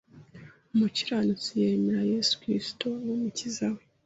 [0.73, 3.81] Umukiranutsi yemera Yesu Kristo nk’Umukiza we